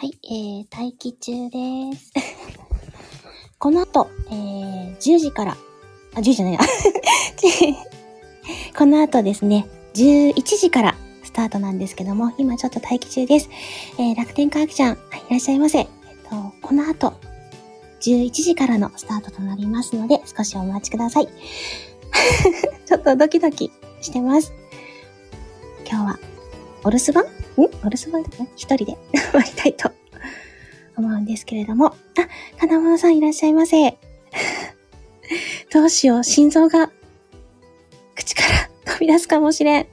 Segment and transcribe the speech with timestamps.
[0.00, 2.10] はい、えー、待機中です。
[3.60, 5.58] この後、えー、10時から、
[6.14, 6.64] あ、10時じゃないな。
[8.78, 13.50] この後ですね、11時からスタートなんですけども、今ちょっと待機中です。
[13.98, 14.96] えー、楽天科学ちゃん、い、
[15.28, 15.80] らっしゃいませ。
[15.80, 15.86] えっ
[16.30, 17.12] と、この後、
[18.00, 21.28] 11時からのスタートとなりますので、少しお待ちください。
[22.88, 24.54] ちょっとドキドキしてます。
[25.86, 26.18] 今日は、
[26.84, 27.39] お留守番？
[27.66, 28.48] んお留守番ですね。
[28.56, 29.90] 一人で 終わりたいと
[30.96, 31.86] 思うんですけれども。
[31.86, 31.94] あ、
[32.58, 33.98] 金物さんいらっしゃいませ。
[35.72, 36.90] どうしよう、心臓が、
[38.14, 39.86] 口から飛び出すかもしれん。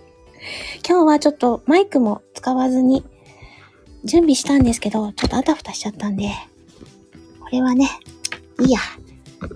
[0.86, 3.04] 今日はちょっとマイクも使わずに
[4.04, 6.30] 準備したんですけど、ちょっとあたふたしちゃったんで、
[7.40, 7.88] これはね、
[8.60, 8.80] いいや。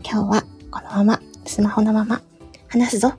[0.05, 2.23] 今日はこのまま、スマホのまま
[2.69, 3.15] 話すぞ。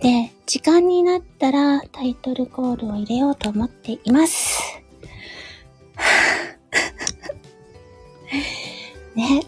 [0.00, 4.60] で、時間になったらタイトルコールを入れようと思っています。
[9.16, 9.40] ね。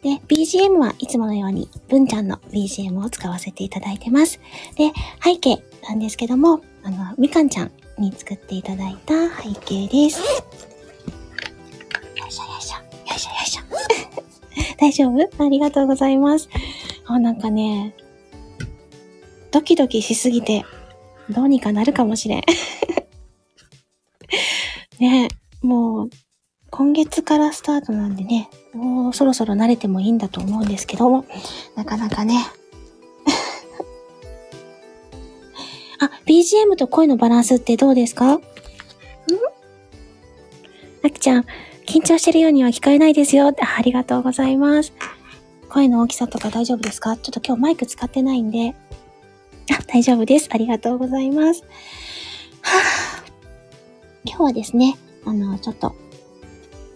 [0.00, 4.40] で、BGM はいつものように、文ちゃんの BGM を使わせていただいてます。
[4.76, 4.92] で、
[5.22, 10.20] 背景なんですけども、あの、みかんちゃんに作っていただいた背景です。
[10.20, 10.24] よ
[12.26, 12.82] いしょよいしょ、よ
[13.14, 13.62] いしょよいしょ。
[14.80, 15.44] 大丈夫？
[15.44, 16.48] ありがとうございます。
[17.04, 17.94] あ、なんかね、
[19.52, 20.64] ドキドキしすぎて、
[21.28, 22.42] どうにかなるかもしれん。
[25.00, 25.28] ね
[25.62, 26.10] もう、
[26.70, 31.24] 今月からスタートなんでね、もうそろそろ慣れてもいいんだと思うんですけども、
[31.74, 32.38] なかなかね。
[36.00, 38.34] あ、BGM と声のバランスってどうですか？
[38.34, 38.40] ん？
[41.02, 41.44] あきちゃん、
[41.86, 43.48] 緊張してるようには聞こえないですよ。
[43.48, 44.92] あありがとうございます。
[45.68, 47.16] 声の大きさとか大丈夫ですか？
[47.16, 48.74] ちょっと今日マイク使ってないんで。
[49.70, 50.48] あ、大丈夫です。
[50.50, 51.64] ありがとうございます。
[54.24, 55.94] 今日はですね、あの、ちょっと、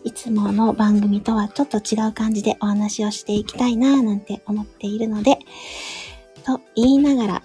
[0.05, 5.39] いつもの番組とはちょっと違う感じでお話をしていきたいなぁなんて思っているので、
[6.45, 7.43] と言いながら、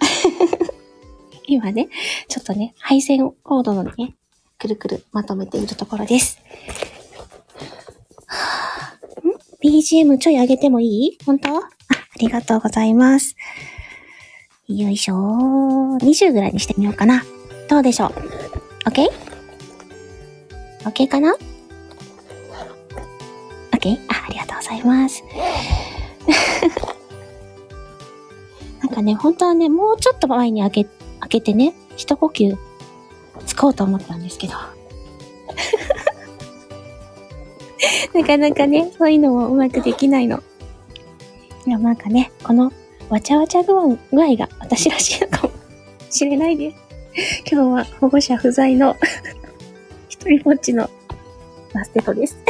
[1.48, 1.88] 今ね、
[2.28, 4.14] ちょっとね、配線コードのね、
[4.58, 6.38] くるくるまとめているところです。
[9.64, 11.18] ?BGM ちょい上げてもいい？
[11.24, 11.56] 本当？
[11.56, 11.68] あ、 あ
[12.18, 13.36] りがとうございます。
[14.76, 15.98] よいしょー。
[15.98, 17.24] 20ぐらいにしてみようかな。
[17.68, 18.10] どうでしょう
[18.88, 21.34] ?OK?OK かな
[23.72, 23.98] ?OK?
[24.08, 25.24] あ、ありがとうございます。
[28.80, 30.84] なんかね、本当はね、もうちょっと前に開け、
[31.18, 32.56] 開けてね、一呼吸
[33.46, 34.52] 使おうと思ったんですけど。
[38.14, 40.44] なかなかね、そういうのもうまくできないの。
[41.66, 42.72] でもなんかね、この
[43.10, 43.88] わちゃわちゃ具合
[44.36, 45.52] が私らしいのかも
[46.08, 46.76] しれないです。
[47.50, 48.96] 今日は保護者不在の
[50.08, 50.88] 一人ぼっちの
[51.74, 52.38] バステトです。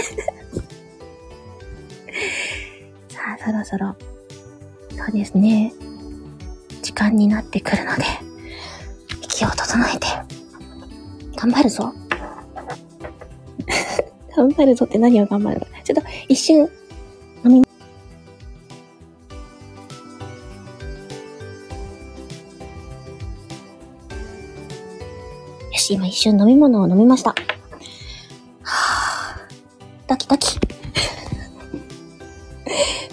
[3.08, 3.96] さあ、そろそろ、
[4.90, 5.72] そうですね、
[6.82, 8.04] 時間になってくるので、
[9.22, 10.08] 息を整えて、
[11.36, 11.88] 頑張るぞ。
[14.36, 16.68] 頑張るぞって何を頑張るのちょっと一瞬、
[25.80, 27.30] 飲みよし、今一瞬飲み物を飲みました。
[28.62, 30.60] はぁ、ドキドキ。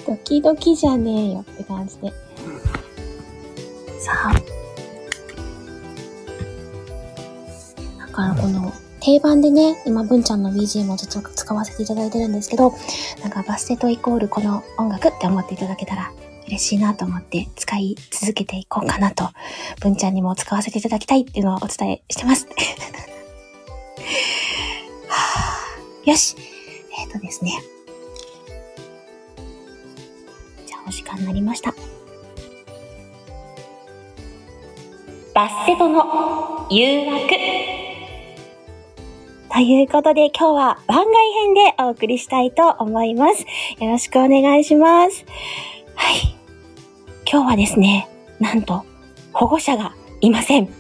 [0.06, 2.12] ドキドキじゃねえよって感じで。
[4.00, 4.34] さあ。
[7.98, 12.74] なんかこの、定番でね、今、文ちゃんの BGM をずっと使わせていただいてるんですけど、
[13.22, 16.12] なんかバステトイコールこの音楽って思っていただけたら
[16.48, 19.30] 嬉しいなと思って使い続けていこうかなと、
[19.82, 22.48] 文ちゃんにも使わせていただきたいっていうのをお伝えしてます。
[25.08, 25.16] は
[26.06, 26.36] あよし。
[27.00, 27.52] えっ、とですね。
[30.66, 31.74] じゃあお時間になりました。
[35.34, 37.28] バステトの誘惑。
[39.54, 43.46] ということで今日は番外編でお送りしたいと思います。
[43.80, 45.26] よろしくお願いします。
[45.96, 46.37] はい。
[47.30, 48.08] 今日はですね、
[48.40, 48.86] なんと
[49.34, 50.70] 保護者がいません。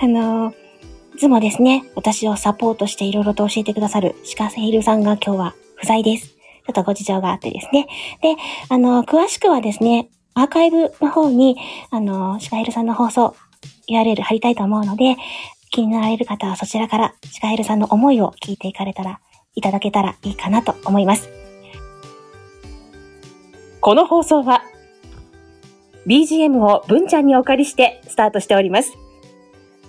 [0.00, 0.54] あの
[1.14, 6.28] いつもですね、私をサポートしていろいろと教えてくださる鹿セイルさんが今日は不在です。
[6.28, 7.86] ちょっとご事情があってですね。
[8.22, 8.36] で、
[8.70, 11.58] あの、詳しくはですね、アーカイブの方に、
[11.90, 13.36] あの、シカヘルさんの放送、
[13.90, 15.16] URL 貼りたいと思うので、
[15.70, 19.20] 気になられる方はそちらからシカヘルさんの思いを聞いていかれたら、
[19.54, 21.41] いただけたらいいかなと思います。
[23.82, 24.62] この放送は、
[26.06, 28.92] BGM を文ちゃんにお借りしてスタートしております。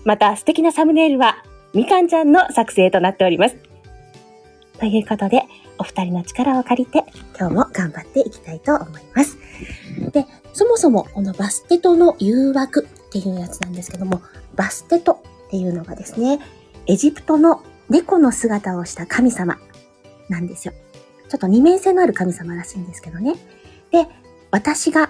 [0.03, 1.43] また素敵なサムネイルは
[1.75, 3.57] みかんちゃんの作成となっております。
[4.79, 5.43] ということで、
[5.77, 7.03] お二人の力を借りて
[7.37, 9.37] 今日も頑張っていきたいと思います。
[10.11, 14.23] で、そもそもこのバステトの誘惑っていうやつなんですけども、
[14.55, 16.39] バステトっていうのがですね、
[16.87, 19.59] エジプトの猫の姿をした神様
[20.29, 20.73] なんですよ。
[21.29, 23.35] ちょっと二面性のある神様らしいんですけどね。
[23.93, 24.07] で、
[24.51, 25.09] 私が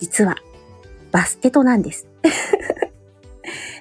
[0.00, 0.36] 実は
[1.10, 2.06] バステトなんです。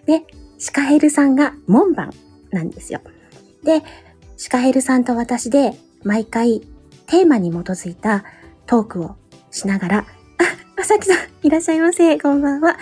[0.08, 0.24] で、
[0.58, 2.12] シカヘルさんが門番
[2.52, 3.02] なんですよ。
[3.64, 3.84] で、
[4.38, 5.74] シカヘルさんと私で
[6.04, 6.62] 毎回
[7.06, 8.24] テーマに基づいた
[8.66, 9.16] トークを
[9.52, 10.06] しながら、あ、
[10.78, 12.18] まさきさん、いらっしゃいませ。
[12.18, 12.72] こんばんは。
[12.72, 12.78] あ、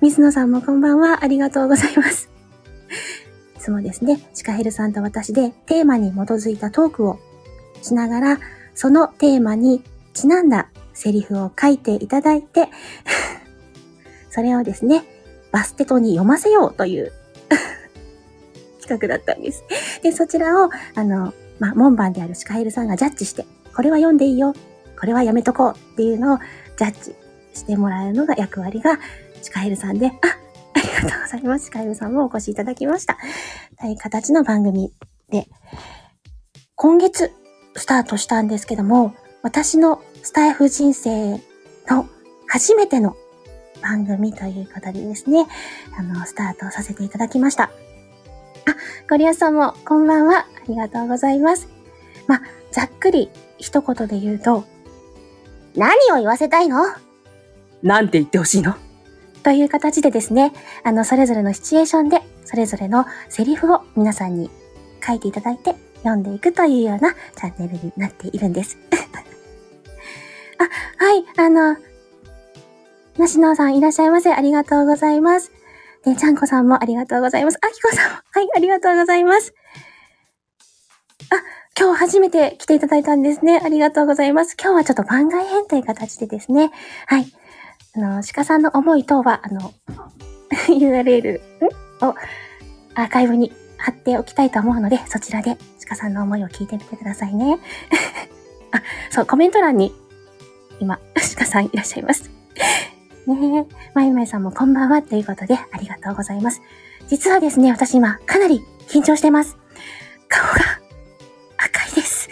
[0.00, 1.22] 水野さんもこんばんは。
[1.22, 2.28] ありがとうございます。
[3.56, 7.20] いつもですね、シカヘルさんと私でテーマに基づいたトークを
[7.82, 8.38] しながら、
[8.74, 9.82] そのテーマに
[10.12, 12.68] ちなんだセリフを書いていただいて
[14.30, 15.04] それをですね、
[15.52, 17.12] バステトに読ませようという
[18.80, 19.62] 企画だったんです。
[20.02, 24.54] で、そちらを、あの、まあ、門番であるシカヘルさんがジャッジして、これは読んでいいよ、
[24.98, 26.38] これはやめとこうっていうのを
[26.76, 27.14] ジャッジ
[27.52, 28.98] してもらうのが役割が
[29.40, 30.10] シカヘルさんで、あ、
[30.74, 31.66] ありがとうございます。
[31.66, 33.16] シカヘルさんもお越しいただきました。
[33.80, 34.92] という形の番組
[35.30, 35.48] で、
[36.74, 37.30] 今月
[37.76, 41.40] スタートしたんですけども、私のスタイフ人生
[41.88, 42.08] の
[42.46, 43.16] 初めての
[43.82, 45.46] 番組ということでですね、
[45.98, 47.64] あの、スタートさせていただきました。
[47.64, 47.70] あ、
[49.10, 50.38] ゴリアさんもこんばんは。
[50.38, 51.68] ありがとうございます。
[52.26, 52.40] ま
[52.70, 53.28] ざっくり
[53.58, 54.64] 一言で言うと、
[55.76, 56.86] 何を言わせたいの？
[57.82, 58.76] なんて言ってほしいの？
[59.42, 60.54] という形でですね、
[60.84, 64.48] あの、それぞれのシチュエーションで、それぞれのセリフを皆さんに
[65.06, 65.74] 書いていただいて
[66.04, 68.78] 読んでいくというようなチャンネルになっているんです。
[70.58, 71.76] あ、はい、あの、
[73.18, 74.32] なしのさんいらっしゃいませ。
[74.32, 75.50] ありがとうございます。
[76.04, 77.58] で、ちゃんこさんもありがとうございます。
[77.62, 79.54] あきこさんも、はい、ありがとうございます。
[81.30, 81.42] あ、
[81.78, 83.60] 今日初めて来ていただいたんですね。
[83.64, 84.56] ありがとうございます。
[84.60, 86.70] 今日はちょっと番外編という形でですね。
[87.06, 87.26] はい。
[87.96, 89.72] あの、鹿さんの思い等は、あの、
[90.68, 91.40] URL
[92.02, 92.14] を
[92.94, 95.56] アーカイブに貼っておきたいと思うので、そちらで
[95.88, 97.58] 鹿さんの思いを聞いてみてくださいね。
[98.72, 99.94] あ、そう、コメント欄に
[100.80, 100.98] 今、
[101.36, 102.30] 鹿さんいらっしゃいます。
[103.26, 106.60] ねえ、まゆまゆさんもこんばんはということでありがとうございます。
[107.08, 109.56] 実はですね、私今かなり緊張してます。
[110.28, 110.60] 顔が
[111.58, 112.28] 赤いです。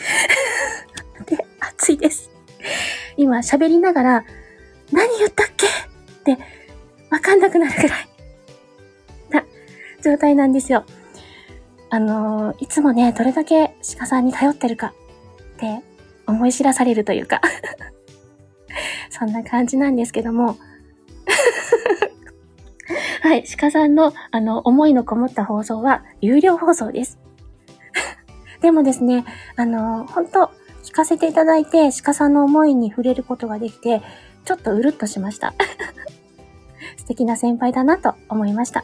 [1.26, 2.30] で、熱いです。
[3.16, 4.24] 今喋りながら
[4.92, 5.66] 何言ったっけ？
[5.66, 6.42] って
[7.10, 8.08] わかんなくなるくらい
[9.30, 9.44] な
[10.02, 10.84] 状態なんですよ。
[11.92, 14.94] あのー、いつもね、どれだけ鹿さんに頼ってるか
[15.56, 15.82] って
[16.26, 17.42] 思い知らされるというか
[19.10, 20.56] そんな感じなんですけども
[23.20, 27.18] はい、鹿さんの、あの、思いのこもった放送は、有料放送です。
[28.62, 30.50] でもですね、あの、本当
[30.84, 34.00] 聞かせていただいて、鹿さんの思いに触れることができて、
[34.46, 35.52] ちょっとうるっとしました。
[36.96, 38.82] 素敵な先輩だなと思いました。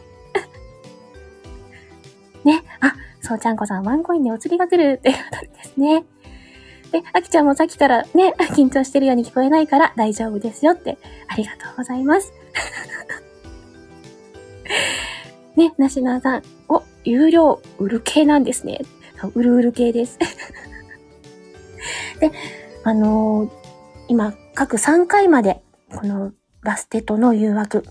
[2.44, 2.94] ね、あ、
[3.28, 6.06] そうちゃんこさん、ワンコインでお釣りが来るっていうことですね。
[6.90, 10.96] で、あきちゃんもさっきからね、 緊張してるように聞こえないから大丈夫ですよって、
[11.28, 12.32] ありがとうございます。
[15.56, 18.80] ね、なしなさん、お、有料、売る系なんですね。
[19.34, 20.18] うるうる系です。
[22.20, 22.32] で、
[22.82, 23.50] あのー、
[24.08, 25.62] 今、各3回まで、
[25.94, 27.84] このバステとの誘惑、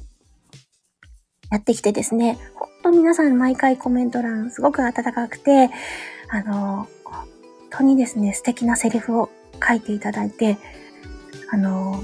[1.52, 2.40] やってきてですね、
[2.88, 5.70] と皆さん毎回コメント欄すごく温かくて、
[6.30, 7.26] あのー、
[7.70, 9.30] 当にですね、素敵なセリフを
[9.66, 10.58] 書いていただいて、
[11.52, 12.02] あの、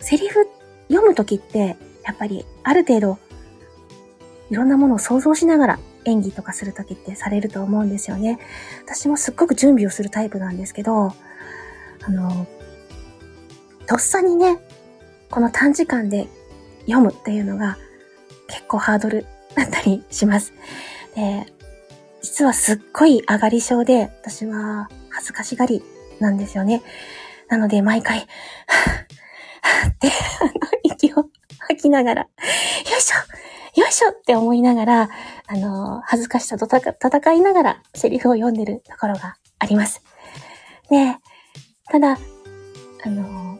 [0.00, 0.48] セリフ
[0.88, 3.18] 読むときって、やっぱりある程度、
[4.50, 8.38] いろんなものを想像しながら演技とかするときってされると思うんですよね。
[8.86, 11.12] 私もすっごく準備をするタイプなんですけど、
[12.02, 12.46] あの、
[13.86, 14.58] とっさにね、
[15.30, 16.28] この短時間で
[16.86, 17.76] 読むっていうのが
[18.48, 20.52] 結構ハードルだったりします。
[21.14, 21.46] で、
[22.22, 25.82] 実はすっごい上がり症で、私は恥ずかしがり
[26.20, 26.82] なんですよね。
[27.48, 30.08] なので毎回、はぁ、って、
[30.40, 30.50] あの、
[30.82, 31.26] 息を
[31.58, 32.28] 吐きながら、よ
[32.98, 35.10] いしょよいしょって思いながら、
[35.46, 40.02] あの、恥ずかしさと戦いながらセリフを読んでるところがあります。
[40.90, 41.16] で、
[41.90, 42.18] ただ、
[43.04, 43.58] あの、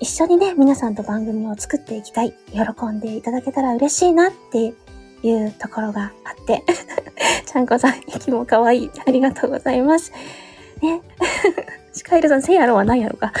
[0.00, 2.34] 一緒にね、皆さんと番組を作っていきたい。
[2.52, 4.74] 喜んでいただけたら嬉しいなって
[5.28, 6.62] いうところがあって。
[7.46, 8.90] ちゃんこさん、息も可愛い。
[9.06, 10.12] ありがとうございます。
[10.82, 11.02] ね。
[11.92, 13.32] シカイルさん、せやろはないやろか。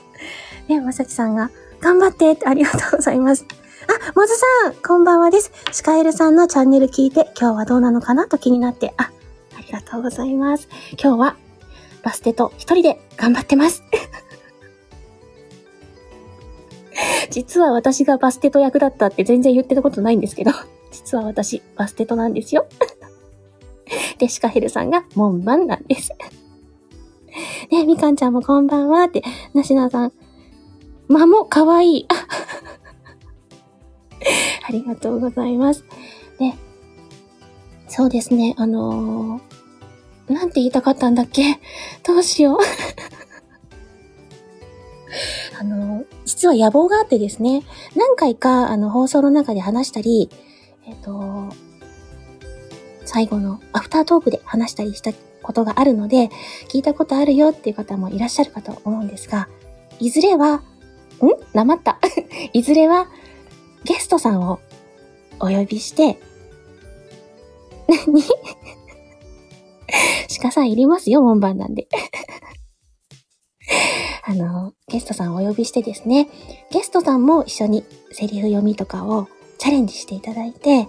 [0.68, 3.44] ね、まさきさんが、頑張ってってありがとうございます。
[3.88, 5.52] あ、もずさん、こんばんはです。
[5.72, 8.28] シカエルさんのチャンネル聞いて、今日はどうなのかな？
[8.28, 9.10] と気になって、あ、
[9.56, 10.68] ありがとうございます。
[10.92, 11.36] 今日は、
[12.02, 13.82] バステと一人で頑張ってます。
[17.30, 20.52] 実は私がバステと役だったって全然言ってたことないんですけど、
[21.02, 22.66] 実は私、バステとなんですよ。
[24.18, 26.12] で、シカヘルさんが門番なんです。
[27.72, 29.22] ね、みかんちゃんもこんばんはって、
[29.54, 30.12] なしなさん、
[31.08, 32.06] 間もかわいい。
[34.68, 35.84] ありがとうございます。
[36.38, 36.54] で、
[37.88, 41.58] そうですね、あのー、なんて言いたかったんだっけ？
[42.04, 42.58] どうしよう。
[45.58, 47.62] あのー、実は野望があってですね、
[47.96, 50.28] 何回か、あの、放送の中で話したり、
[50.86, 51.48] えっ、と、
[53.04, 56.28] 最後のアフタートークで話したりしたことがあるので、
[56.68, 59.48] 聞いたことあるよっていう方もいらっしゃるかと思うんですが、
[59.98, 60.62] いずれは、ん？
[61.52, 61.98] なまった。
[62.52, 63.08] いずれは、
[63.84, 64.60] ゲストさんを
[65.38, 66.18] お呼びして、
[67.88, 68.22] 何？
[70.40, 71.88] 鹿さんいりますよ、門番なんで。
[74.24, 76.28] あの、ゲストさんをお呼びしてですね、
[76.70, 79.28] ゲストさんも一緒にセリフ読みとかを
[79.60, 80.88] チャレンジしていただいて、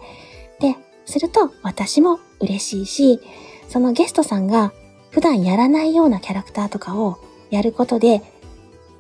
[0.62, 3.20] で、すると私も嬉しいし、
[3.68, 4.72] そのゲストさんが
[5.10, 7.18] 普段やらないようなキャラクターとかを
[7.50, 8.24] やることで、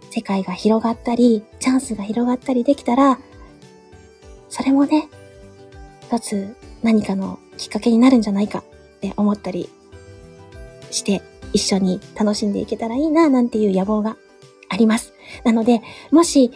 [0.09, 3.17] 世界が広がったり、チャンスが広がったりできたら、
[4.49, 5.07] それもね、
[6.01, 8.63] 一つ何かのきっかけになるんじゃないかっ
[8.99, 9.69] て思ったり
[10.91, 11.21] して、
[11.53, 14.17] 一緒に楽しんでいけたらいいな、なんていう野望が
[14.67, 15.13] あります。
[15.45, 16.51] なので、もし、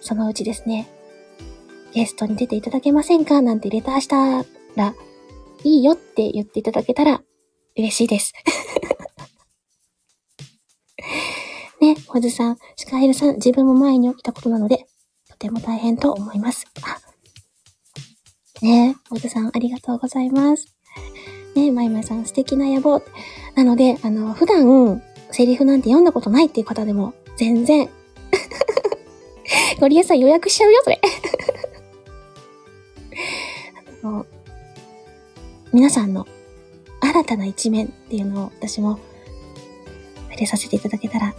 [0.00, 0.88] そのうちですね、
[1.94, 3.42] ゲストに出ていただけませんか？
[3.42, 4.44] なんてレターした
[4.76, 4.94] ら、
[5.64, 7.22] いいよって言っていただけたら
[7.76, 8.32] 嬉しいです。
[11.80, 14.86] ね、ほずさん、シカエルさん、自分も前に起きたことなので、
[15.28, 16.66] とても大変と思います。
[16.82, 16.98] あ
[18.60, 20.66] ねほずさん、ありがとうございます。
[21.54, 23.02] ねまいまいさん、素敵な野望。
[23.54, 27.88] なので、あの、普段、セリフなんて読んだことないっていう方でも、全然、
[29.80, 31.00] ゴリエさん予約しちゃうよ、それ。
[35.72, 36.26] 皆さんの
[37.00, 38.98] 新たな一面っていうのを私も
[40.30, 41.34] 触れさせていただけたら、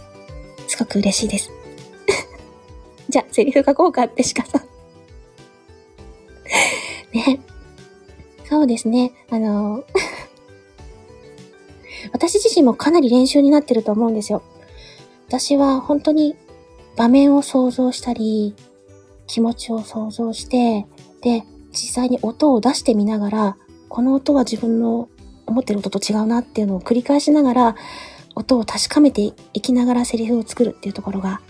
[0.66, 1.50] すごく嬉しいです。
[3.08, 4.64] じゃあ、セリフ書こうかってしかさ。
[7.12, 7.40] ね。
[8.48, 9.12] そうですね。
[9.30, 9.84] あの、
[12.12, 14.42] 私自身もかなり練習になってると思うんですよ。
[15.28, 16.36] 私は本当に
[16.96, 18.54] 場面を想像したり、
[19.26, 20.86] 気持ちを想像して、
[21.20, 23.56] で、実際に音を出してみながら、
[23.88, 25.08] この音は自分の
[25.46, 27.76] 思ってる音と違うなっていうのを繰り返しながら、
[28.34, 29.22] 音を確かめて
[29.52, 31.40] いきながらセリフを作るっていうところが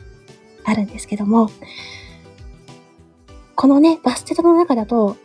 [0.65, 1.51] あるんですけども、
[3.55, 5.17] このね、バステトの中だと、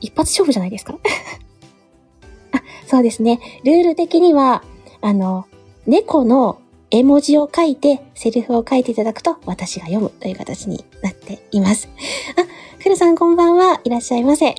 [0.00, 0.94] 一発勝負じゃないですか？
[2.52, 3.40] あ、そうですね。
[3.64, 4.62] ルール的には、
[5.00, 5.46] あの、
[5.86, 6.58] 猫の
[6.94, 11.88] 絵文字を書いて、セリフを書いていただくと、私が読むという形になっています。
[12.38, 13.80] あ、くるさんこんばんは。
[13.82, 14.46] いらっしゃいませ。
[14.46, 14.54] あ、あ、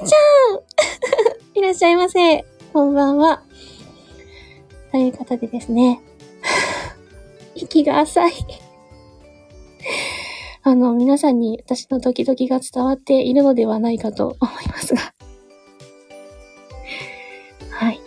[0.00, 2.46] 姉ちゃん いらっしゃいませ。
[2.72, 3.42] こんばんは。
[4.90, 6.00] ということでですね。
[7.54, 8.32] 息が浅い。
[10.62, 15.12] あの、皆さんに私のドキドキが伝わっているのではないかと思いますが。
[17.68, 18.00] はい。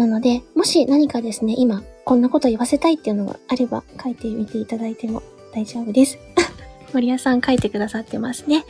[0.00, 6.16] なので、もし何かですね、今、こんなこと言わせたいっていうのがあれば、書いてみていただいても大丈夫です。
[6.94, 8.64] 森谷さん書いてくださってますね。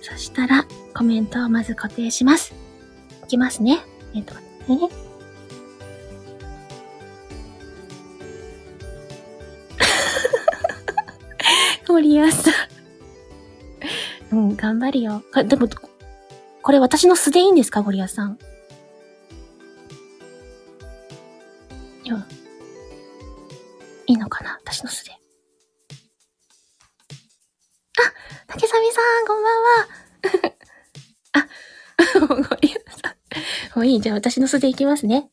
[0.00, 0.64] そしたら、
[0.94, 2.54] コメントをまず固定します。
[3.24, 3.80] いきますね。
[4.14, 4.40] えっと、ね。
[11.88, 12.52] 森谷さ
[14.30, 14.36] ん。
[14.36, 15.24] うん、頑張るよ。
[15.48, 15.68] でも、
[16.62, 18.38] これ私の素でいいんですかゴリアさん？
[33.96, 35.28] い、じゃあ私の素でいきますね。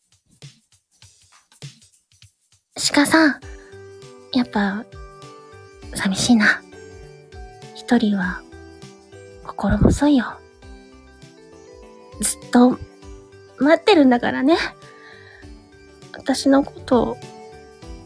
[2.94, 3.40] 鹿さん、
[4.34, 4.86] やっぱ、
[5.94, 6.62] 寂しいな。
[7.76, 8.42] 一人は、
[9.46, 10.40] 心細いよ。
[12.22, 12.78] ずっと、
[13.58, 14.58] 待ってるんだからね。
[16.14, 17.18] 私のこと、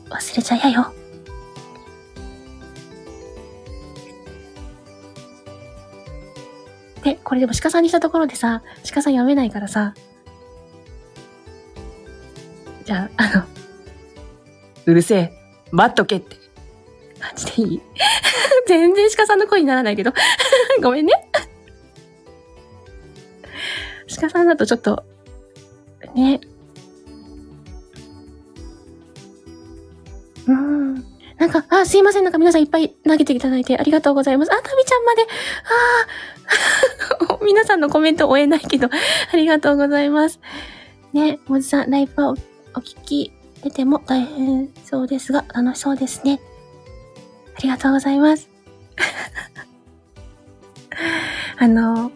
[0.10, 0.94] 忘れちゃやよ。
[7.04, 9.94] で、これでも鹿さんにしたところでさ、鹿さん読めないからさ。
[14.86, 15.34] うるせえ。
[15.72, 16.36] 待っとけって。
[17.20, 17.82] 感じでいい？
[18.68, 20.12] 全然鹿さんの声にならないけど。
[20.82, 21.14] ごめんね。
[24.20, 25.04] 鹿さんだとちょっと、
[26.16, 26.40] ね。
[30.48, 30.96] うん。
[31.38, 32.24] なんか、あ、すいません。
[32.24, 34.52] なんか皆さんいっぱい投げていただいてありがとうございます。
[34.54, 35.22] あ、タミちゃんまで。
[35.24, 38.88] あー 皆さんのコメント追えないけど、
[39.32, 40.40] ありがとうございます。
[41.14, 42.36] ね、もじさん、ライブをお
[42.80, 43.32] 聞き
[43.64, 46.42] 出ても大変そうですが、楽しそうですね。
[47.58, 48.50] ありがとうございます。
[51.58, 52.12] あの、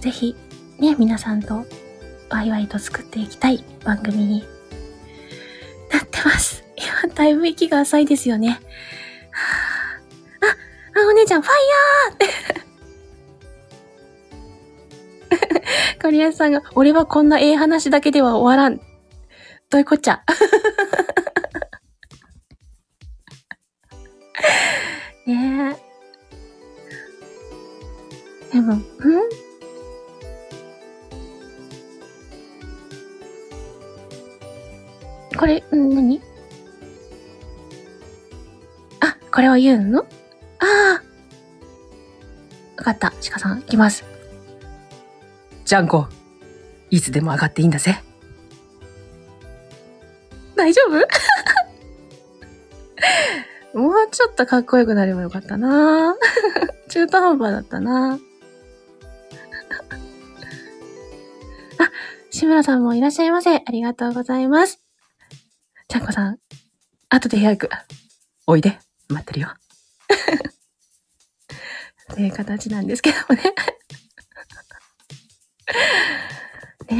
[0.00, 0.34] ぜひ、
[0.78, 1.64] ね、皆さんと
[2.30, 4.40] ワイワイと作っていきたい番組に
[5.92, 6.64] なってます。
[6.76, 8.60] 今、だいぶ息が浅いですよね。
[10.40, 11.54] あ、あ、お姉ちゃん、ファイ
[12.18, 18.80] ヤー コリアさんが、俺はこんなええ話だけでは終わらん。
[19.70, 20.22] どういうこっちゃ？
[25.26, 25.76] ね
[28.50, 28.54] え。
[28.54, 28.82] でも、ん？
[35.36, 36.22] これ、ん何？
[39.00, 40.00] あ、これを言うの？
[40.00, 40.04] あ
[40.64, 41.02] あ。
[42.78, 43.12] わかった。
[43.30, 44.02] 鹿さん、行きます。
[45.66, 46.06] ジャンコ、
[46.88, 48.02] いつでも上がっていいんだぜ。
[50.68, 50.98] 大丈夫？
[53.80, 56.14] もうちょっとかっこよくなればよかったな
[56.90, 58.18] 中途半端だったな
[61.78, 61.90] あ、
[62.30, 63.56] 志村さんもいらっしゃいませ。
[63.56, 64.80] ありがとうございます。
[65.88, 66.38] ちゃんこさん、
[67.08, 67.70] 後で部屋行く。
[68.46, 69.48] おいで、待ってるよ。
[72.12, 73.54] っていう形なんですけどもね。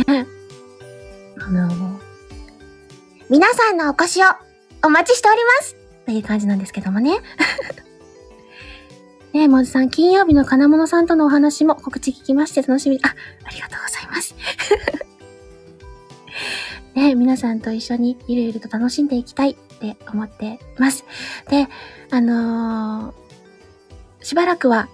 [0.05, 0.27] ね
[1.39, 1.98] あの、
[3.31, 4.27] 皆さんのお越しを
[4.85, 5.77] お待ちしております
[6.07, 7.19] という感じなんですけどもね。
[9.33, 12.99] ねえ、もずさん、金曜日の金物さんとのお話も告知聞きまして楽しみ。
[13.03, 14.35] あ、ありがとうございます。
[16.95, 21.05] ねえ、皆さんと一緒にゆるゆると楽しんでいきたいって思ってます。
[21.49, 21.69] で、
[22.11, 23.29] あのー
[24.21, 24.89] しばらくは、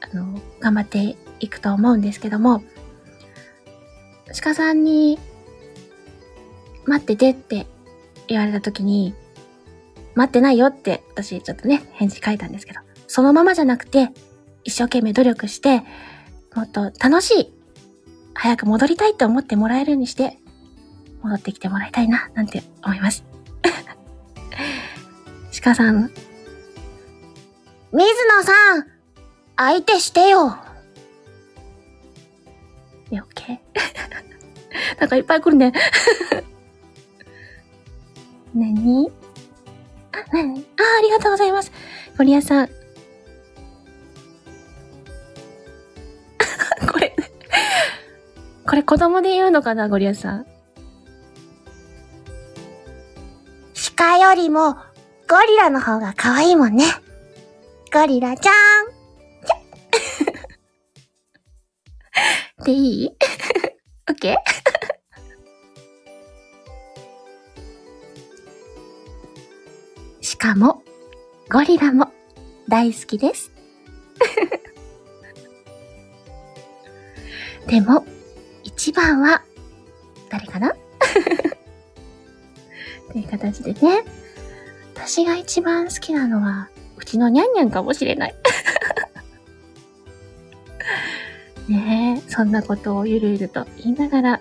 [0.00, 2.62] あの、頑張っていくと思うんですけども、
[4.42, 5.18] 鹿さんに、
[6.86, 7.66] 待っててって
[8.28, 9.14] 言われた時に、
[10.14, 14.10] 待ってないよって私ちょっとね、返事書いたんですけど、そのままじゃなくて、
[14.64, 15.82] 一生懸命努力して、
[16.54, 17.52] もっと楽しい、
[18.34, 20.38] 早く戻りたいって思ってもらえるようにして、
[21.22, 23.24] 戻ってきてもらいたいな、なんて思います。
[25.62, 26.10] 鹿さん、
[27.92, 28.86] 水野さん
[29.56, 30.58] 相手してよ
[33.10, 34.98] ね、オッケー。
[35.00, 35.72] なんかいっぱい来るね。
[38.54, 39.10] 何？
[40.12, 40.60] あ、何？
[40.60, 40.62] あ、
[40.98, 41.70] ありがとうございます。
[42.16, 42.68] ゴリアさん。
[46.92, 47.14] これ、
[48.66, 50.46] これ子供で言うのかな、ゴリアさん。
[53.96, 54.80] 鹿よりもゴ
[55.48, 56.84] リラの方が可愛いもんね。
[57.92, 58.52] ゴリラちゃん。
[59.46, 62.60] ちゃ。
[62.64, 63.08] でいい？
[64.10, 64.14] オ
[70.44, 70.82] ッケーしかも、
[71.50, 72.12] ゴリラも
[72.68, 73.50] 大好きです。
[77.66, 78.04] でも、
[78.62, 79.42] 一番は、
[80.30, 80.74] 誰かな？
[83.10, 84.04] という形でね。
[84.94, 88.34] 私が一番好きなのは、うちのニャンニャンかもしれない。
[91.68, 94.40] ねえ、そんなことをゆるゆると言いながら。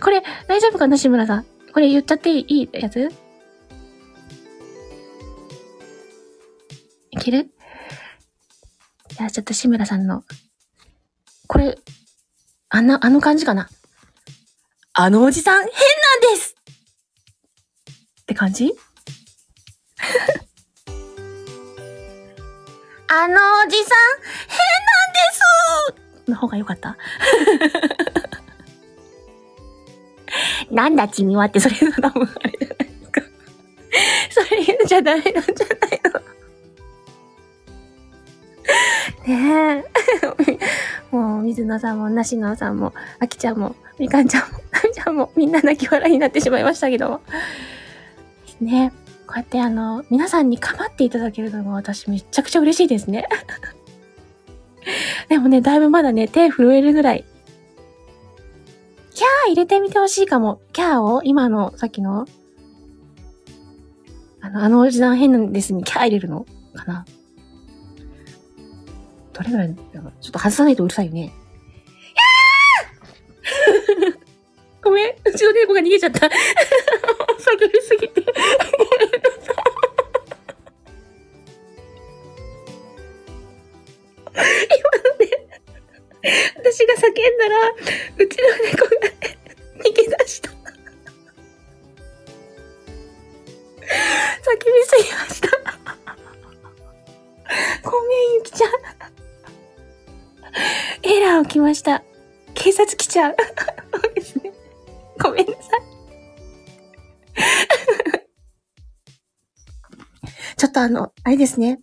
[0.00, 1.46] これ、大丈夫かな、志村さん？
[1.78, 3.08] これ言っちゃっていいやつ？
[7.12, 7.52] いける？
[9.10, 10.24] じゃあちょっと志村さんの、
[11.46, 11.78] これ、
[12.68, 13.68] あんな、あの感じかな？
[14.92, 16.56] あのおじさん変なんです！
[18.22, 18.72] って感じ？
[23.06, 23.98] あのおじさん
[24.48, 25.20] 変なんで
[26.26, 26.30] す！
[26.32, 26.96] の方が良かった。
[30.70, 33.22] なんだ君はってそれ多分あれじゃないですか。
[34.30, 36.20] それ言うじゃダメなんじゃないの
[39.26, 39.84] ねえ。
[41.16, 47.20] もう、水野さんも、なしのさんも、あきちゃんも、みかんちゃんも、なみちゃんも、みんな泣き笑いになってしまいましたけど。
[48.60, 48.92] ね
[49.26, 53.28] こうやってあの、皆さんに構っていただけるのが私めちゃくちゃ嬉しいですね。
[55.28, 57.24] でもね、だいぶまだね、手震えるぐらい、
[59.18, 60.60] キャー入れてみてほしいかも。
[60.72, 62.24] キャーを今の、さっきの、
[64.40, 67.04] あの、あのおじさん変なんですにキャー入れるのかな？
[69.32, 70.12] どれぐらいだろう？
[70.20, 71.32] ちょっと外さないとうるさいよね。
[74.84, 76.28] ごめん、うちの猫が逃げちゃった。
[76.28, 76.30] 叫
[77.72, 78.24] びすぎて。
[86.78, 87.56] 私が叫んだら、
[88.18, 89.36] うちの猫がね、
[89.78, 90.48] 逃げ出した。
[90.50, 90.54] 叫
[94.64, 95.48] びすぎました。
[97.82, 98.70] ごめん、ゆきちゃん。
[101.02, 102.04] エラー起きました。
[102.54, 103.36] 警察来ちゃう。
[103.92, 104.52] そうですね。
[105.20, 105.82] ごめんなさい。
[110.56, 111.80] ちょっとあの、あれですね。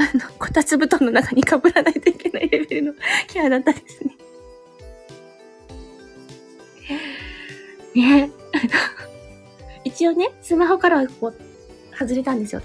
[0.00, 2.94] あの、こたつ布団の中に被らないといけないレベルの
[3.28, 4.16] キャラだったですね。
[7.94, 8.62] ねあの、
[9.84, 11.34] 一応ね、スマホからはこう、
[11.94, 12.62] 外れたんですよ。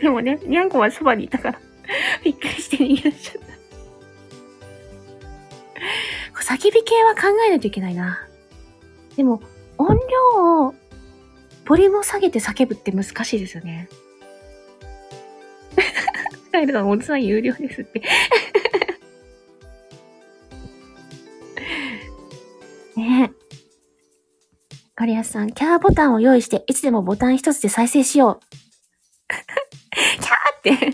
[0.00, 1.60] でもね、にゃんこはそばにいたから、
[2.24, 3.52] びっくりして逃げ出しちゃった。
[6.56, 8.26] 叫び系は考えないといけないな。
[9.16, 9.40] でも、
[9.78, 9.94] 音
[10.34, 10.74] 量を、
[11.64, 13.88] ボリュームを下げて叫ぶって難しいですよね。
[16.52, 18.00] カエルさん、おじさん有料ですって。
[22.94, 23.30] ねえ。
[24.94, 28.44] ガリアスさん、キャーボタンを用意して、いつでもボタン一つで再生しよう。
[30.20, 30.92] キャーって。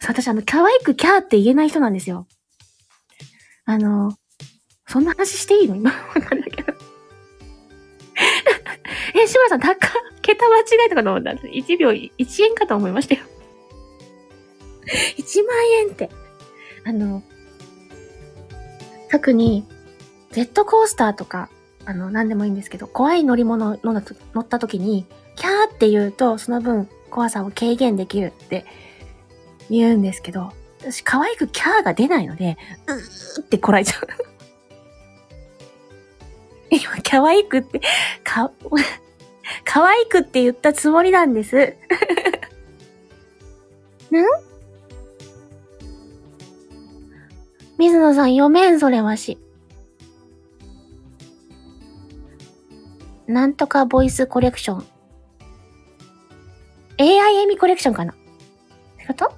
[0.00, 2.26] そう、私あの、可愛くキャーって言えない人なんですよ。
[3.66, 4.16] あの、
[4.86, 5.76] そんな話していいの？
[5.76, 6.72] 今わかんないけど。
[9.14, 9.76] え、志村さん、高、
[10.22, 11.32] 桁間違えたかと思った。
[11.32, 13.20] 1秒1円かと思いましたよ。
[15.18, 16.10] 1万円って。
[16.84, 17.22] あの、
[19.10, 19.66] 特に、
[20.32, 21.50] ジェットコースターとか、
[21.84, 28.64] あの、何でもいいんですけど、怖い乗り物乗った乗った時に、キャーって言うと、その分、怖さを軽減できるって
[29.68, 34.06] 言うんですけど、私、可愛くキャーが出ないので、うーってこらえちゃう。
[36.70, 37.80] 今、可愛くって、
[38.22, 38.52] か、
[39.64, 41.74] 可愛くって言ったつもりなんです。
[44.10, 44.49] なん
[47.80, 49.38] 水野さん、読めん、それわし。
[53.26, 54.84] なんとかボイスコレクション。
[56.98, 58.16] AI エミコレクションかなっ
[58.98, 59.30] てこと？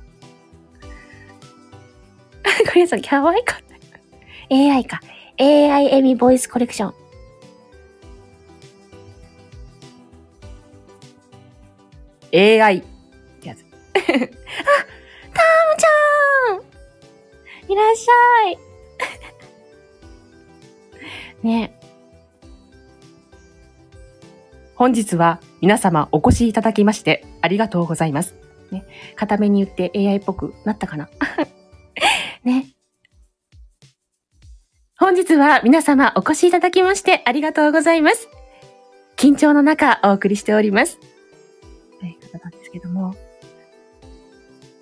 [2.69, 3.63] これさ、可愛かっ
[4.49, 4.57] た。
[4.57, 5.01] AI か。
[5.39, 6.95] AI エミボイスコレクション。
[12.35, 12.83] AI っ
[13.41, 13.61] てやつ。
[13.61, 13.65] あ、
[17.73, 18.59] いらっしゃい。
[21.43, 21.75] ね
[24.77, 28.35] 本日は皆様お越しいただきましてありがとうございます。
[28.73, 28.83] え、
[29.17, 31.09] 固めに言って AI っぽくなったかな？
[32.45, 32.67] ね。
[34.99, 38.29] 本日は皆様お越しいただきまして ありがとうございます。
[39.17, 40.99] 緊張の中お送りしております。
[42.01, 43.15] ということなんですけども。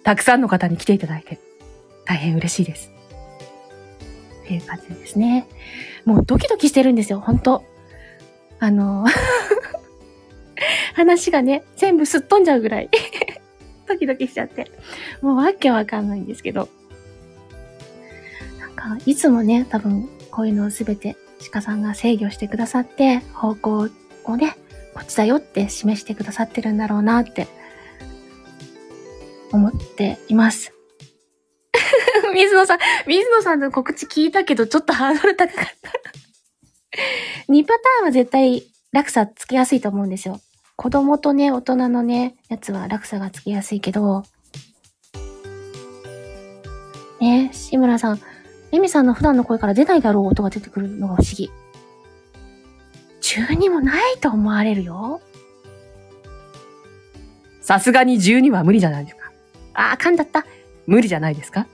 [0.02, 1.38] たくさんの方に来ていただいて
[2.10, 2.90] 大変嬉しいです。
[4.42, 5.46] っていう感じですね。
[6.04, 7.64] もうドキドキしてるんですよ、本当
[8.58, 9.06] あの、
[10.94, 12.90] 話がね、全部すっ飛んじゃうぐらい、
[13.86, 14.72] ドキドキしちゃって。
[15.22, 16.68] もうわけわかんないんですけど。
[18.58, 21.16] なんか、いつもね、多分、こういうのをすべて
[21.52, 23.88] 鹿さんが制御してくださって、方向
[24.24, 24.56] をね、
[24.94, 27.46] こっちだよって示してくださってるんだろうなって、
[29.52, 30.74] 思っています。
[32.34, 35.90] 水野さん、水野さんの告知聞いたけど、ちょっとハードル高かった。
[37.52, 40.40] 2パターンは絶対落差つきやすいと思うんですよ。
[40.76, 44.24] 子供とね、大人のね、やつは落差がつきやすいけど、
[47.20, 48.20] ね、志村さん、
[48.72, 51.50] エミさんの普段の声から出ないだろう音が出てくるのが不思議。
[53.20, 55.20] 中にもないと思われるよ。
[57.60, 59.30] さすがに12は無理じゃないですか。
[59.74, 60.46] あー、噛んだった。
[60.86, 61.66] 無理じゃないですか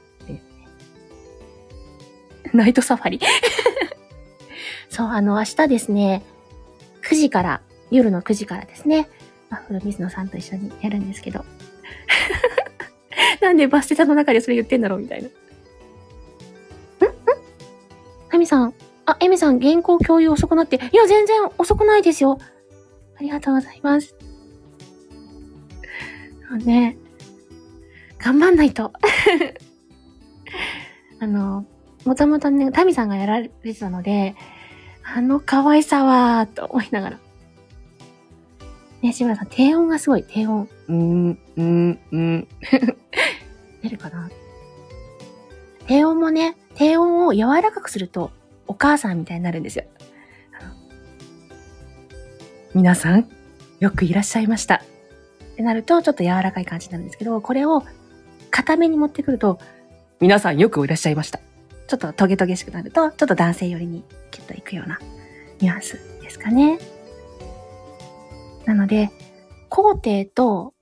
[2.55, 3.21] ナイトサファリ。
[4.89, 6.23] そう、あの、明日ですね、
[7.03, 9.09] 9時から、夜の9時からですね、
[9.51, 11.45] ワッフル水野さんと一緒にやるんですけど。
[13.41, 15.29] なんでバステタの中でそれ言ってんだろうみたいな。
[15.29, 15.35] んん
[18.35, 18.75] エミさん。
[19.07, 20.77] あ、エミさん、原稿共有遅くなって。
[20.77, 22.39] いや、全然遅くないですよ。
[23.19, 24.15] ありがとうございます。
[26.49, 26.97] そうね。
[28.19, 28.93] 頑張んないと。
[31.21, 31.65] あの、
[32.07, 34.37] もともとね、タミさんがやられてたので、
[35.03, 37.19] あの可愛さは、と思いながら。
[39.03, 40.69] ね、志村さん、低音がすごい、低音。
[40.89, 42.49] うーん、うーん、うーん。
[43.83, 44.31] 出るかな
[45.87, 48.31] 低音もね、低音を柔らかくすると、
[48.69, 49.85] お母さんみたいになるんですよ。
[52.73, 53.29] 皆さん、
[53.81, 54.77] よくいらっしゃいました。
[54.77, 57.83] ってなると、ちょっと柔らかい感じになるんですけど、これを
[58.51, 59.59] 固めに持ってくると、
[60.21, 61.41] 皆さんよくいらっしゃいました。
[61.87, 64.99] ちょっとトゲトゲしくなると、ちょっと男性寄りにキュッといくような
[65.61, 66.79] ニュアンスですかね。
[68.65, 69.11] なので、
[69.69, 70.75] 工程と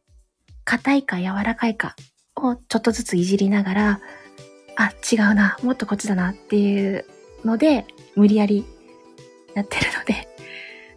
[0.64, 1.94] 硬いか柔らかいか
[2.36, 4.00] をちょっとずついじりながら、
[4.76, 7.04] あ、違うな、もっとこっちだなっていう
[7.44, 7.84] ので、
[8.16, 8.64] 無理やり
[9.54, 10.28] やってるので、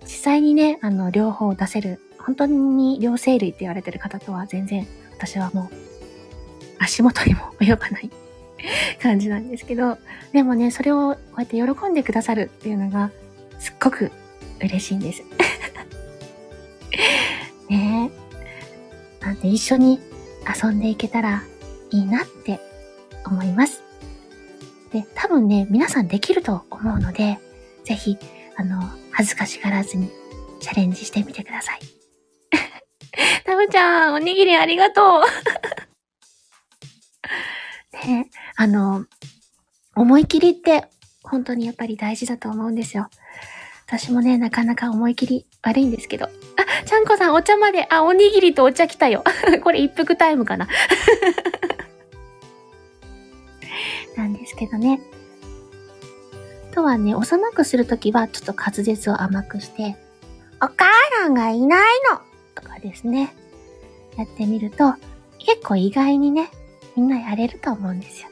[0.03, 5.75] 実際にね、あの、両方出せる、本当に両生類って言われてる方とは全然、私はもう、
[6.79, 8.09] 足元にも及ばない
[9.01, 9.97] 感じなんですけど、
[10.33, 13.11] でもね、それをこうやって喜んでくださるっていうのが、
[13.59, 14.11] すっごく
[14.59, 15.23] 嬉しいんです。
[17.69, 18.09] ね
[19.21, 19.25] え。
[19.25, 19.99] なんで一緒に
[20.63, 21.43] 遊んでいけたら
[21.91, 22.59] いいなって
[23.25, 23.83] 思います。
[24.91, 27.39] で、多分ね、皆さんできると思うので、
[27.83, 28.17] ぜひ、
[28.55, 30.09] あの、恥ずかしがらずに
[30.59, 31.79] チャレンジしてみてください。
[33.45, 35.23] タムちゃん、おにぎりありがとう。
[38.05, 39.05] ね、あの、
[39.95, 40.85] 思い切りって
[41.23, 43.09] 本当にやっぱり大事だと思うんですよ。
[43.87, 46.25] 私もね、なかなか思い切り悪いんですけど。
[46.25, 46.29] あ、
[46.85, 49.23] ちゃんこさんお茶まで、あ、おにぎりとお茶来たよ。
[49.63, 50.67] これ一服タイムかな。
[54.17, 54.99] なんですけどね。
[56.71, 59.95] あとはね、幼くするときはちょっと滑舌を甘くして、
[60.61, 60.85] お母
[61.21, 61.81] さんがいない
[62.11, 62.19] の
[62.55, 63.33] とかですね。
[64.17, 64.95] やってみると、
[65.39, 66.49] 結構意外にね、
[66.97, 68.29] みんなやれると思うんですよ。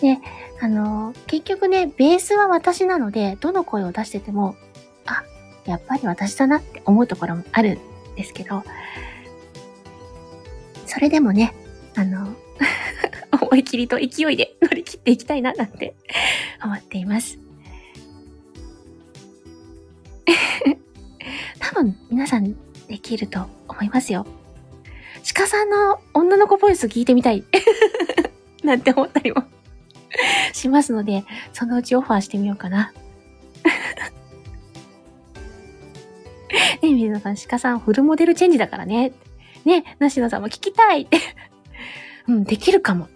[0.00, 0.18] で、
[0.60, 4.56] あの、結局ね、ベースは私なので、どの声を出してても、
[5.06, 5.22] あ、
[5.64, 7.78] やっぱり私だなって思うところもある
[8.14, 8.64] んですけど、
[10.86, 11.54] それでもね、
[11.94, 12.34] あの、
[13.40, 15.94] 思い切りと勢いで乗り切っていきたいななんて
[16.64, 17.38] 思っています。
[21.60, 22.56] 多分皆さん
[22.88, 24.26] できると思いますよ。
[25.34, 27.44] 鹿さんの女の子ボイス聞いてみたい
[28.64, 29.44] なんて思ったりも
[30.52, 32.92] しますので、そのうちオファーしてみようかな。
[36.82, 39.12] ねえ、水野さん、鹿さんフルモデルチェンジだからね。
[39.64, 41.06] ねえ、なしのさんも聞きたい
[42.26, 43.08] うん、できるかも。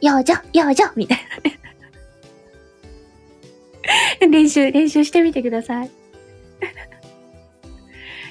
[0.00, 1.58] ようじょ、ようじょみたいなね。
[4.28, 5.90] 練習、練習してみてください。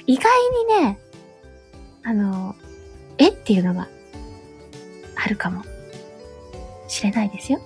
[0.06, 0.30] 意外
[0.80, 0.98] にね、
[2.08, 2.56] あの、
[3.18, 3.86] えっていうのが
[5.14, 5.62] あるかも
[6.88, 7.60] しれないですよ。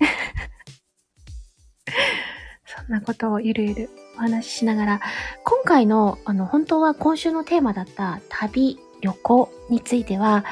[2.66, 5.00] そんなことをゆるゆるお話ししながら、
[5.44, 10.44] 今回の、あの、本当は今週のテーマだった旅、旅行については、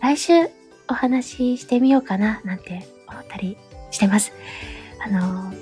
[0.00, 0.48] 来週
[0.88, 3.58] お話ししてみようかな、なんて思ったり
[3.90, 4.32] してます。
[5.04, 5.52] あの、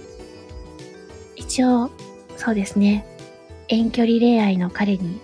[1.34, 1.90] 一応、
[2.36, 3.04] そうですね、
[3.68, 5.20] 遠距離恋愛の彼に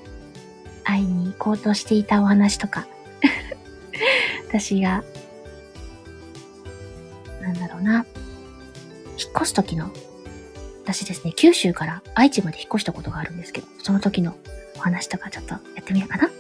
[0.85, 2.87] 会いに行こうとしていたお話とか、
[4.49, 5.05] 私が、
[7.41, 8.07] なんだろうな、
[9.19, 9.91] 引っ越す時の、
[10.83, 14.37] 私ですね、九州から愛知まで引っ越したことがあるんですけど、その時の
[14.77, 16.31] お話とかちょっとやってみようかなっ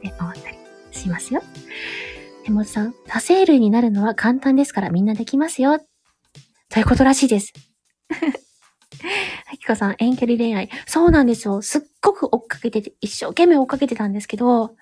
[0.00, 0.56] て思ったり
[0.90, 1.42] しますよ。
[2.44, 5.78] 手持さん、多生類になるのは簡単ですからみんなできますよ。
[6.70, 7.52] ということらしいです。
[9.70, 10.68] はきこさん、遠距離恋愛。
[10.86, 11.62] そうなんですよ。
[11.62, 14.74] すっごく追っかけてて、一生懸命追っかけてたんですけど、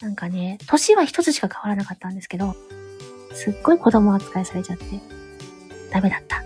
[0.00, 2.54] なんかね、年は一つしか変わらなかったんですけど、
[3.32, 4.84] すっごい子供扱いされちゃって、
[5.90, 6.42] ダメだった。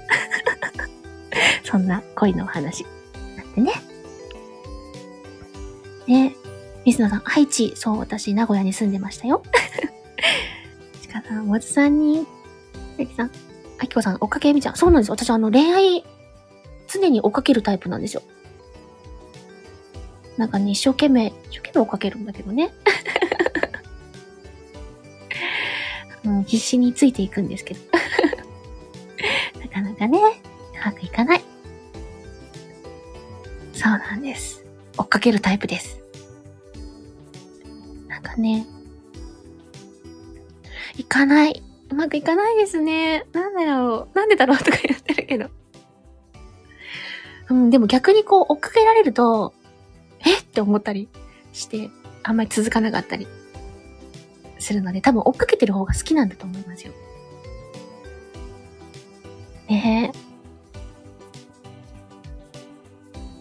[1.64, 2.84] そんな恋のお話。
[3.36, 3.72] なんてね。
[6.06, 6.36] ね、
[6.84, 9.42] 水野さん、愛知、そう、私、名古屋に住んでましたよ。
[11.00, 12.26] ちかさん、もずさんに、
[13.00, 13.30] あきさん、
[13.78, 14.76] あきこさん、追っかけみちゃん。
[14.76, 15.10] そうなんです。
[15.10, 16.04] 私、あの、恋愛、
[17.02, 18.22] 常に追っかけるタイプなんですよ。
[20.36, 22.72] なんかね、一生懸命、一生懸命追っかけるんだけどね。
[26.24, 27.80] うん、必死についていくんですけど。
[29.60, 30.22] なかなかね、う
[30.84, 31.44] まくいかない。
[33.72, 34.64] そうなんです。
[34.96, 36.00] 追っかけるタイプです。
[38.06, 38.66] なんかね、
[40.96, 41.62] いかない。
[41.90, 43.26] うまくいかないですね。
[43.32, 44.16] なんだろう。
[44.16, 45.50] なんでだろうとか言ってるけど。
[47.52, 49.52] うん、でも逆にこう追っかけられると、
[50.24, 50.38] え？
[50.38, 51.10] って思ったり
[51.52, 51.90] して、
[52.22, 53.26] あんまり続かなかったり
[54.58, 56.94] するので、多分追っかけてる方が好きなんだと思いますよ。
[59.68, 60.18] ねえ。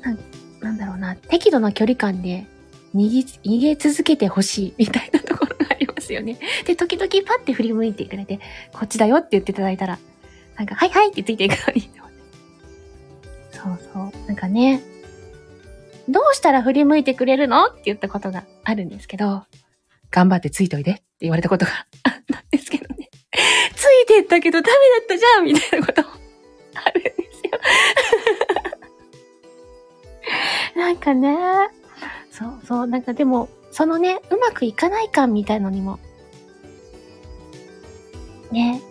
[0.04, 0.20] なん
[0.60, 2.46] なんだろうな、適度な距離感で
[2.94, 3.20] 逃げ、
[3.50, 6.38] 逃げ続けてほしいみたいなところがありますよね。
[6.68, 8.42] で、時々パッて振り向いてくれて、
[8.74, 9.98] こっちだよって言っていただいたら、
[10.58, 11.90] なんか、はいはいってついていくのに。
[13.62, 14.28] そうそう。
[14.28, 14.82] なんかね、
[16.10, 19.44] どうしたら振り向いてくれるのって言ったことがあるんですけど、
[20.10, 21.72] 頑張ってついといでって言われたことが
[22.04, 23.10] あったんですけどね。
[23.76, 26.10] ついてったけどダメだったじゃんみたいなことも
[26.86, 27.52] あるんですよ。
[30.76, 31.38] なんかね、
[32.32, 36.00] そうそう、なんかでも、そのね、うまくいかない感みたいのにも、
[38.52, 38.82] ね。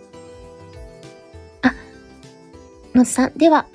[1.61, 1.73] あ、
[2.95, 3.67] のずさん、では、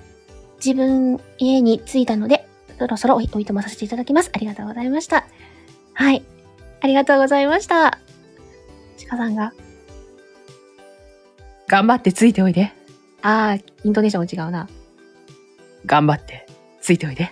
[0.66, 4.30] 自分家に着いたので、そろそろおいおいとまさせていただきます。
[4.32, 5.24] ありがとうございました。
[5.94, 6.24] はい。
[6.80, 8.00] ありがとうございました。
[9.08, 9.52] 鹿さんが。
[11.68, 12.72] 頑張ってついておいで。
[13.22, 14.68] ああ、イントネーションも違うな。
[15.86, 16.48] 頑張って
[16.80, 17.30] ついておいで。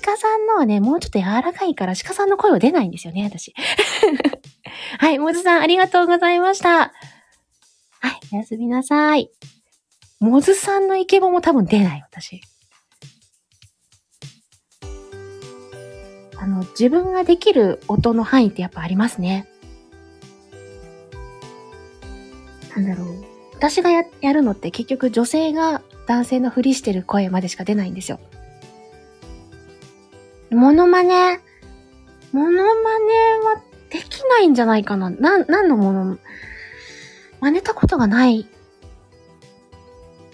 [0.00, 3.52] 鹿さんのはね、もうちょっと柔らかいから鹿さんの声は出ないんですよね、私。
[4.98, 6.78] はい、もずさんありがとうございました。
[6.78, 6.90] は
[8.08, 9.28] い、おやすみなさい。
[10.22, 12.40] もずさんのイケボも多分出ない、私。
[16.36, 19.48] あの、自分ができる音の範囲ってやっぱありますね。
[22.76, 23.24] なんだろう。
[23.56, 28.20] 私がや、やるのって結局女性が男性のふりしてる声までしか出ないんですよ。
[30.52, 31.40] モノマネ、
[32.32, 35.10] モノマネはできないんじゃないかな。
[35.10, 36.18] なん、何のもの、
[37.40, 38.46] 真似たことがない。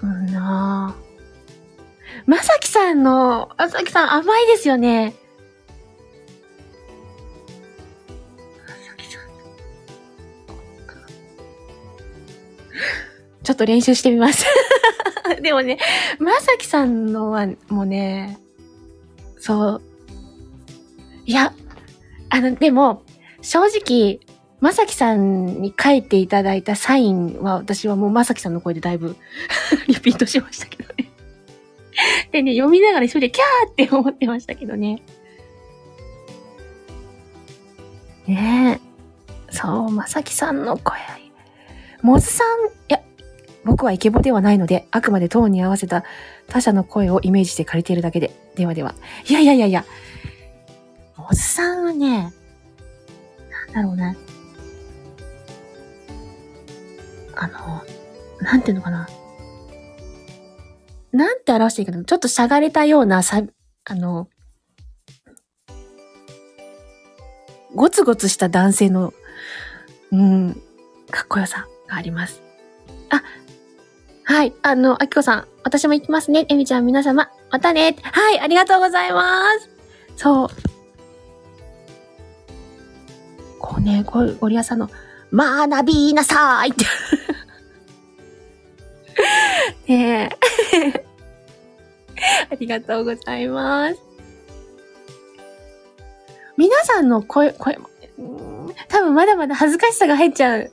[0.03, 1.09] うんなぁ。
[2.27, 5.15] まさきさんの、まさきさん甘いですよね。
[8.67, 9.23] まさきさん。
[13.43, 14.45] ちょっと練習してみます。
[15.43, 15.79] でもね、
[16.19, 18.39] まさきさんのは、もうね、
[19.39, 19.83] そう。
[21.25, 21.53] いや、
[22.31, 23.03] あの、でも、
[23.41, 24.21] 正直、
[24.61, 29.17] まさきさんに書いていただいたサインは、私はもうまさきさんの声でだいぶ
[29.87, 31.11] リピートしましたけどね。
[32.33, 35.03] でね、読みながら一人でキャーって思ってましたけどね。
[38.27, 38.81] ね
[39.51, 39.55] え。
[39.55, 40.99] そう、まさきさんの声。
[42.03, 43.01] もずさん、いや、
[43.65, 46.05] 僕はイケボではないので、あくまでトーンに合わせた
[46.49, 48.31] 他者の声をイメージして借りているだけで。
[48.55, 48.95] ではでは。
[49.29, 49.85] いやいやいやいや。
[51.17, 52.33] もずさんはね、
[53.67, 54.17] なんだろうね。
[57.41, 57.83] あの、
[58.41, 59.09] なんていうのかな。
[61.13, 62.05] なんて表していいかな。
[62.05, 63.43] ちょっとしゃがれたようなさ、
[63.85, 64.29] あの、
[67.75, 69.15] ゴツゴツした男性の、
[70.11, 70.61] うん、
[71.11, 72.43] かっこよさがあります。
[73.11, 73.23] あ、
[74.25, 76.45] はい、あの、あきこさん、私も行きますね。
[76.49, 77.95] えみちゃん、皆様、またね。
[78.03, 79.71] はい、ありがとうございます。
[80.17, 80.49] そう。
[83.61, 84.91] こうね、ゴリアさんの、
[85.33, 86.85] 学びなさいって。
[89.93, 91.05] ねえ。
[92.51, 94.01] ありがとうございます。
[96.57, 97.89] 皆さんの声、声も、
[98.89, 100.73] 多分まだまだ恥ずかしさが入っちゃう。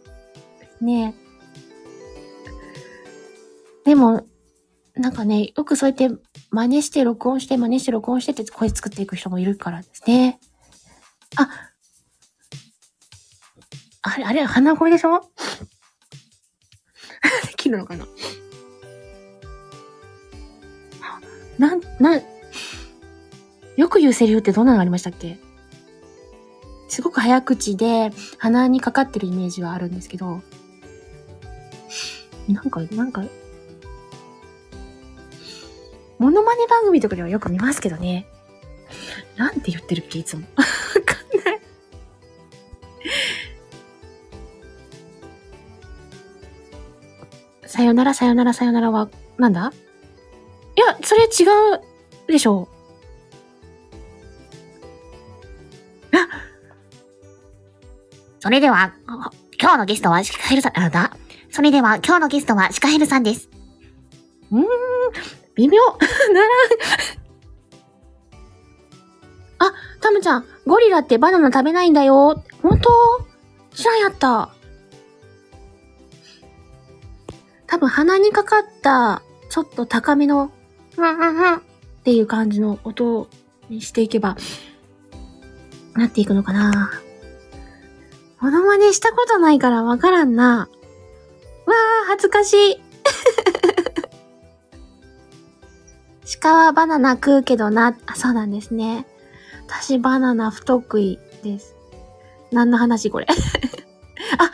[0.81, 1.15] ね
[3.85, 3.89] え。
[3.89, 4.25] でも、
[4.95, 6.09] なんかね、よくそうやって
[6.49, 10.39] 真似して録音して真似して録音してって声作っていく人もいるからですね。
[11.35, 11.49] あ、
[14.07, 15.21] あれ、あれ、鼻声でしょ？
[17.47, 18.05] できるのかな？
[21.57, 22.21] な、な、
[23.77, 25.39] よく言うセリフってどんなのありましたっけ？
[26.87, 30.41] すごく早口で鼻にかかってるイメージはあるんですけど、
[32.47, 33.23] なんか、なんか、
[36.19, 38.27] モノマネ番組とかではよく見ますけどね。
[39.35, 40.45] なんて言ってるっけいつも。
[47.85, 49.71] よならさよならさよならは、なんだ？
[50.75, 51.27] いや、それ違
[51.75, 51.81] う
[52.27, 52.67] でしょ
[56.11, 56.17] う。
[56.17, 56.27] あ
[58.39, 58.93] それでは、
[59.59, 61.15] 今日のゲストはシカヘルさん、あだ？
[61.49, 63.49] それでは、今日のゲストはシカヘルさんです。
[64.51, 64.65] うーん、
[65.55, 65.81] 微妙。
[66.33, 66.49] ならん。
[69.57, 72.43] あ、タムちゃん、ゴリラってバナナ食べないんだよ。
[72.61, 72.89] 本当？
[73.73, 74.54] 知らんやった。
[77.75, 80.49] 多分鼻にかかった、ちょっと高めの、
[80.95, 81.61] うんうんうんっ
[82.05, 83.27] ていう感じの音
[83.69, 84.37] にしていけば、
[85.93, 86.89] なっていくのかな。
[88.39, 90.69] モノマネしたことないからわからんな。
[91.65, 92.81] わー、恥ずかしい。
[96.41, 97.97] 鹿はバナナ食うけどな。
[98.05, 99.05] あ、そうなんですね。
[99.67, 101.75] 私バナナ不得意です。
[102.53, 103.27] 何の話これ。
[104.39, 104.51] あ、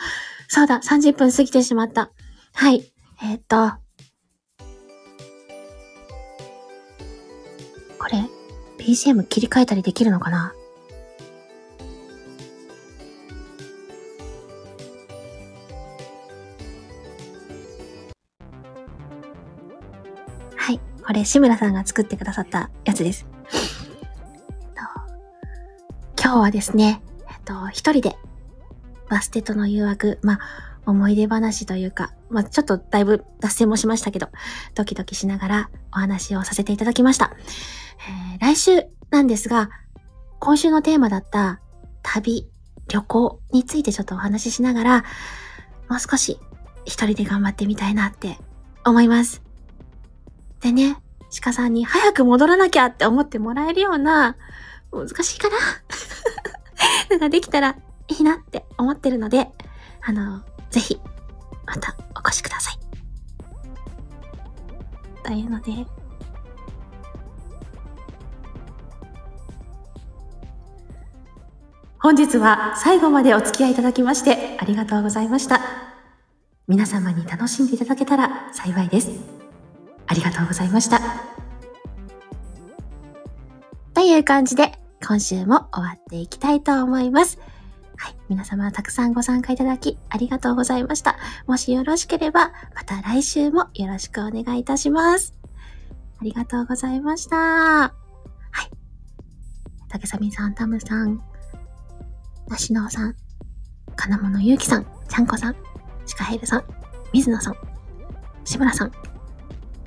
[0.48, 2.10] そうだ、30分過ぎてしまった。
[2.54, 2.91] はい。
[3.24, 3.70] えーっと。
[7.98, 8.28] これ、
[8.78, 10.52] BGM 切り替えたりできるのかな？
[20.56, 20.80] はい。
[21.06, 23.24] これ、志村さんが作ってくださったやつです。
[26.24, 28.16] 今日はですね、えっと、一人で、
[29.08, 30.38] バステとの誘惑、まあ、
[30.86, 34.28] 思い出話というか、まあ、ちょっとだいぶ脱線もしましたけど、
[34.74, 37.36] ドキドキしながらお話をさせていただきました。
[38.34, 39.70] えー来週なんですが、
[40.40, 41.60] 今週のテーマだった
[42.02, 42.48] 旅、
[42.88, 45.04] 旅行についてちょっとお話ししながら、
[45.88, 46.40] もう少し
[46.84, 48.38] 一人で頑張ってみたいなって
[48.84, 49.42] 思います。
[50.60, 50.96] でね、
[51.40, 54.36] 鹿さんに早く戻らなきゃって思ってもらえるような、
[54.90, 55.56] 難しいかな？
[57.10, 57.76] なんかできたら
[58.08, 59.48] いいなって思ってるので、
[60.00, 61.00] あの、ぜひ、
[61.66, 62.78] またお越しください。
[65.24, 65.72] というので、
[71.98, 75.60] 本日は最後までお付き合いいただきましてありがとうございました。
[76.66, 79.10] 皆様に楽しんでいただけたら幸いです。
[80.06, 81.00] ありがとうございました。
[83.94, 84.72] という感じで、
[85.06, 87.38] 今週も終わっていきたいと思います。
[88.02, 88.16] はい。
[88.28, 91.18] 皆様たくさんご参加いただきありがとうございました。
[91.46, 95.34] もしよろしければ、また来週もよろしくお願いいたします。
[96.20, 97.36] ありがとうございました。
[97.36, 97.92] は
[98.60, 98.70] い。
[99.88, 101.22] 竹サミさん、タムさん、
[102.48, 103.14] なしのうさん、
[103.94, 105.56] 金物ゆうきさん、ちゃんこさん、
[106.04, 106.64] シカヘルさん、
[107.12, 107.54] 水野さん、
[108.44, 108.92] 志村さん、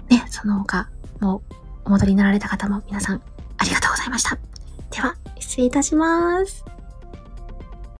[0.09, 0.89] ね、その他、
[1.19, 3.21] もうお戻りになられた方も皆さん
[3.57, 4.37] ありがとうございました。
[4.89, 6.74] では、失礼いたします。